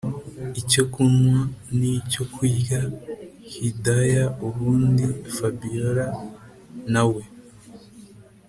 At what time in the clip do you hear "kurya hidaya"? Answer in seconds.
2.33-4.25